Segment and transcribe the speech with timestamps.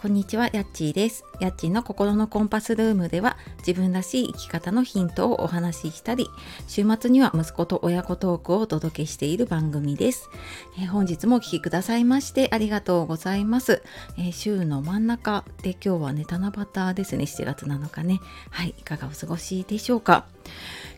[0.00, 1.26] こんにちは、やっちーです。
[1.40, 6.30] やっちーの心のコンパスルームでは自分らしい生き方のヒントをお話ししたり、
[6.66, 10.30] 週末には息子と親子トークをお届けしている番組です。
[10.78, 13.82] えー、本日もお聴きくださいましてありがとうございます、
[14.16, 18.20] えー、週の真ん中で今日はね、七夕ですね、7月7日ね。
[18.48, 20.24] はい、いかがお過ごしでしょうか。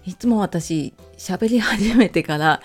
[0.05, 2.61] いつも私喋り始めてから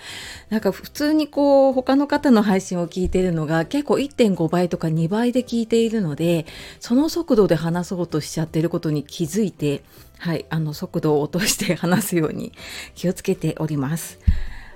[0.50, 6.46] なんか普通にこう他の方の配信を聞いてるのが結構1.5倍とか2倍で聞いているので
[6.80, 9.82] その速度で話そうとしちゃってることに気づいて
[10.18, 12.52] はいあの速度を落として話すように
[12.94, 14.18] 気をつけております。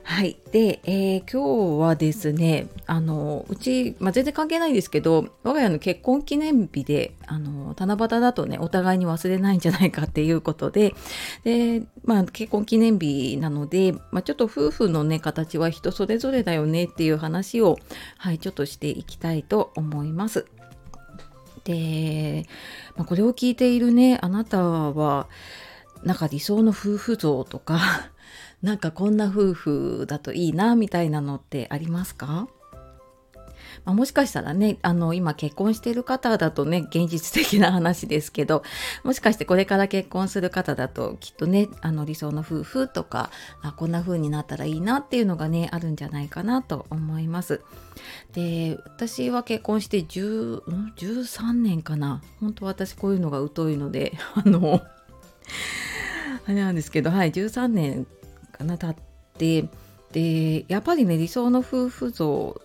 [0.05, 0.37] はい。
[0.51, 10.95] で、えー、今日はですね、あの、うち、まあ、全然関係ないんですけど、我が家の結婚記念日で、あの、七夕だとね、お互いに忘れないんじゃないかっていうことで、
[11.45, 17.79] で、まあ、結婚記念日なので、まあ、ちょっと夫婦のね、形は人それぞれだよねっていう話を、
[18.19, 20.47] はい、ちょっとしていきたいと思います。
[21.65, 22.47] で、
[22.97, 25.29] まあ、これを聞いているね、あなたは、
[26.03, 28.11] なんか理想の夫婦像とか
[28.63, 32.49] なんかこんな夫婦だといいなみたいなのってありますか？
[33.85, 38.63] まあ、もしかしたらねあの今結婚している方だとね現実的な話ですけど
[39.03, 43.31] もしかしてこれから結婚する方だときっとねあの理想の夫婦とか
[43.63, 47.63] あこんな風になったらいいなっていうのがねあるんじゃないかなと思います。
[48.33, 50.63] で私は結婚して10、
[50.97, 54.83] 13年かな本当私こういうのが疎いのであの
[56.45, 58.07] あれなんですけどはい13年
[58.63, 59.05] かな経っ
[59.39, 59.69] て
[60.13, 62.61] でやっぱりね理想の夫婦像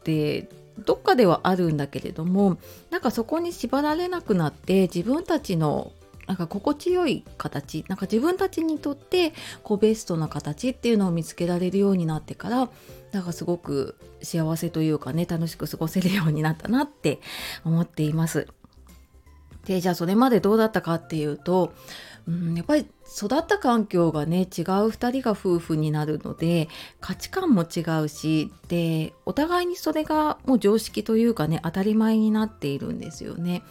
[0.00, 0.48] って
[0.84, 2.58] どっかではあるんだけれども
[2.90, 5.92] なんかそこに縛られなくなって自分たちの
[6.26, 12.70] なんか心地よい形なんか自分たちにとってこうベストな形っていうのを見つけられるようになってから
[13.12, 17.18] なんかすごく幸せというかね楽しく過ごせるようになったなって
[17.64, 18.46] 思っています。
[19.64, 21.74] でじゃあそれまでどうだったかっていうと
[22.28, 24.44] うん、やっぱり育った環境がね違う
[24.90, 26.68] 2人が夫婦になるので
[27.00, 33.62] 価値観も違うしでお互いにそれがもう常識というかね当たり前になっているんですよね。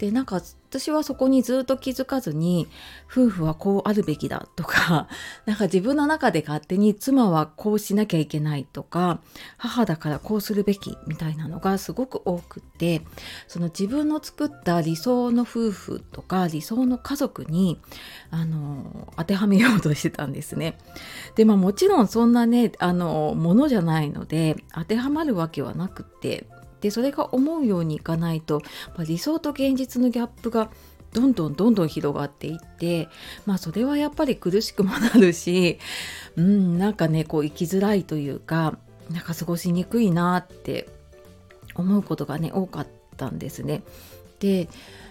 [0.00, 0.40] でなんか
[0.70, 2.68] 私はそこにずっと気づかずに
[3.10, 5.08] 夫婦はこうあるべきだとか
[5.44, 9.20] なんか自分の中で勝手に妻はこうしなきゃいけないとか
[9.58, 13.02] 母だからこうするべきみたいなのがすごく多くって
[13.46, 17.78] その自分の作った理想の夫婦とか理想の家族に
[18.30, 20.78] あの当てはめようとしてたんですね。
[21.34, 26.46] でまあもちろんそんなねあのものじゃないので当てはまるわけはなくって
[26.80, 28.62] でそれが思うようにいかないと
[28.96, 30.70] ま理想と現実のギャップが
[31.12, 33.08] どんどんどんどん広がっていって
[33.46, 35.78] まあそれはやっぱり苦しくもなるし
[36.36, 38.78] うんなんかねこう生きづらいというか
[39.10, 40.88] なんか過ごしにくいなって
[41.74, 42.86] 思うことがね多かっ
[43.16, 43.82] たんですね。
[44.38, 44.68] で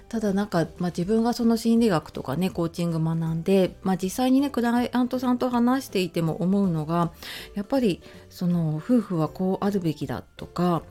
[0.08, 7.12] ただなんか、まあ、自分がその心理学とかねコーチング学んで、まあ、実際にねクライアントさんと話していても思うのが
[7.54, 10.82] やっぱりその夫婦はこうあるべきだとか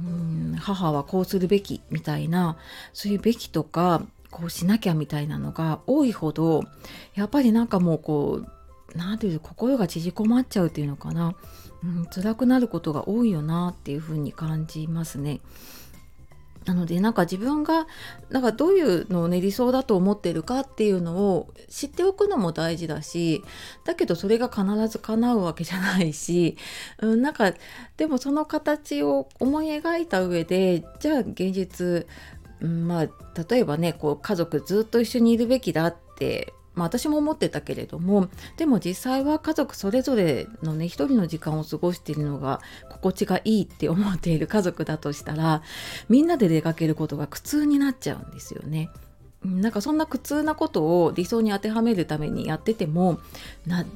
[0.00, 2.56] うん母はこうするべきみたいな
[2.92, 6.64] そういうべきとかこうしなきゃみたいなのが多いほど
[7.14, 8.48] やっぱりなんかもうこう
[8.96, 11.34] 何て言う心が縮こまっちゃうっていうのかな、
[11.82, 15.40] うん、辛くなることが多いよなっていうふうに感じますね。
[16.66, 17.86] なのでなんか自分が
[18.28, 23.44] なんかどういうのをね理想だと思ってるかっていうのを知っておくのも大事だし
[23.84, 26.56] だけどそれが必ず叶うわけじゃないし、
[27.00, 27.54] うん、なんか
[27.96, 32.06] でもその形を思い描いた上でじゃあ現実、
[32.60, 33.08] うん、まあ
[33.48, 42.60] 例えばねこう家族ずっと一緒にいるべきだってまあ、私も思ってたけれどもでも実際は家族それぞれのね一人の時間を過ごしているのが
[42.90, 45.62] 心地がいいって思っている家族だとしたら
[46.08, 48.90] みんなで出かけることが苦痛になっちゃうんですよね。
[49.44, 53.20] なんかそんな苦痛なことを理想に当てはめるためにやってても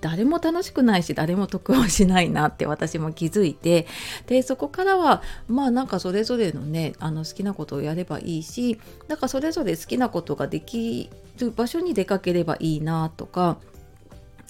[0.00, 3.86] 誰も楽しくないし誰も得をしないなって私も気づいて
[4.26, 8.78] でそこからはまあなんかそれぞれのねあの好きなことをやればいいし
[9.08, 11.10] なんかそれぞれ好きなことができ
[11.40, 13.58] る場所に出かければいいなとか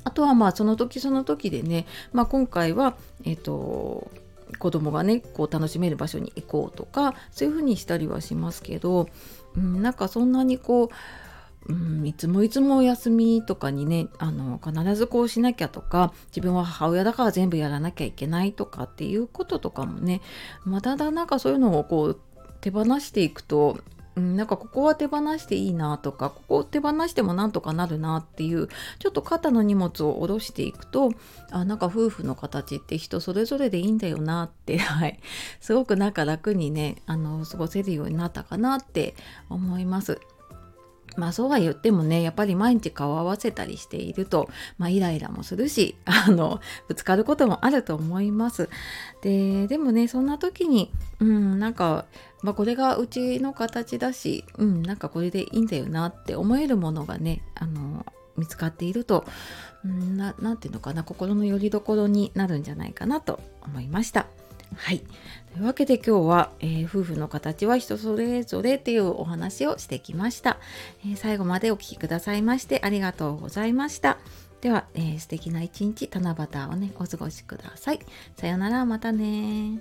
[0.05, 4.11] あとはまあその時その時でね、まあ、今回はえっ、と
[4.59, 9.09] 子供がねこう楽しめる場所に行こうとかそういうふうにしたりはしますけど
[9.57, 10.91] うん、なんかそんなにこ
[11.69, 20.21] う、うん、いつもいつもお休みとかにねあの必ずこうしなきゃとか自分は母親だから全部やらなきゃいけないとかっていうこととかもね
[20.65, 22.21] まだだなんかそういうのをこう
[22.61, 23.79] 手放していくと
[24.17, 28.69] うん、なんかここは手放していいなとかここを手放してもなんとかなるなっていう
[28.99, 31.13] ちょっと肩の荷物を下ろしていくと
[31.51, 35.21] あなんか夫婦の形って人それぞれでいいんだよなって、 はい、
[35.61, 39.15] すごくなんか楽にねあの過ごせるようになったかなって
[39.49, 40.21] 思います。
[41.17, 44.49] まあそうは言ってもねやっぱり毎日顔合わせたりしていると、
[44.79, 48.69] まあ、イライラもするし あのぶつかることもあると思います。
[49.23, 52.07] ででもねそんな時にうんなんか、
[52.43, 59.27] まあ、これがうちの形だしうんなんかこれでいいんだよなって思えるものがねあの見つかっていると
[59.85, 64.27] 何て言うのかな心の拠り所になるんじゃないかなと思いました。
[64.77, 65.01] はい。
[65.53, 70.59] というわけで今日は、えー、夫婦の形は人それぞれっていうお話をしてきました、
[71.05, 74.19] えー、最後までお聴きくださいましてありがとうございました。
[74.61, 78.01] では、えー、素敵な一日七夕をねお過ごしください。
[78.37, 79.81] さようならまたね